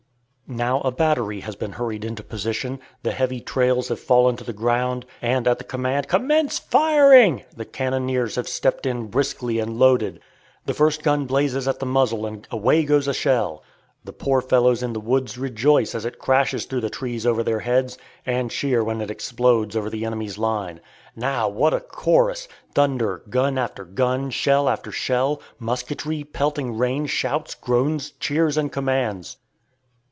Now 0.53 0.81
a 0.81 0.91
battery 0.91 1.39
has 1.39 1.55
been 1.55 1.71
hurried 1.71 2.03
into 2.03 2.23
position, 2.23 2.81
the 3.03 3.13
heavy 3.13 3.39
trails 3.39 3.87
have 3.87 4.01
fallen 4.01 4.35
to 4.35 4.43
the 4.43 4.51
ground, 4.51 5.05
and 5.21 5.47
at 5.47 5.59
the 5.59 5.63
command 5.63 6.09
"Commence 6.09 6.59
firing!" 6.59 7.43
the 7.55 7.63
cannoniers 7.63 8.35
have 8.35 8.49
stepped 8.49 8.85
in 8.85 9.07
briskly 9.07 9.59
and 9.59 9.79
loaded. 9.79 10.19
The 10.65 10.73
first 10.73 11.03
gun 11.03 11.25
blazes 11.25 11.69
at 11.69 11.79
the 11.79 11.85
muzzle 11.85 12.25
and 12.25 12.45
away 12.51 12.83
goes 12.83 13.07
a 13.07 13.13
shell. 13.13 13.63
The 14.03 14.11
poor 14.11 14.41
fellows 14.41 14.83
in 14.83 14.91
the 14.91 14.99
woods 14.99 15.37
rejoice 15.37 15.95
as 15.95 16.03
it 16.03 16.19
crashes 16.19 16.65
through 16.65 16.81
the 16.81 16.89
trees 16.89 17.25
over 17.25 17.43
their 17.43 17.59
heads, 17.61 17.97
and 18.25 18.51
cheer 18.51 18.83
when 18.83 18.99
it 18.99 19.09
explodes 19.09 19.77
over 19.77 19.89
the 19.89 20.03
enemy's 20.03 20.37
line. 20.37 20.81
Now, 21.15 21.47
what 21.47 21.73
a 21.73 21.79
chorus! 21.79 22.49
Thunder, 22.75 23.23
gun 23.29 23.57
after 23.57 23.85
gun, 23.85 24.31
shell 24.31 24.67
after 24.67 24.91
shell, 24.91 25.41
musketry, 25.59 26.25
pelting 26.25 26.77
rain, 26.77 27.05
shouts, 27.05 27.55
groans, 27.55 28.11
cheers, 28.19 28.57
and 28.57 28.69
commands! 28.69 29.37